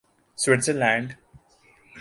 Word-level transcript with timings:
Switzer 0.37 0.73
land 0.73 1.07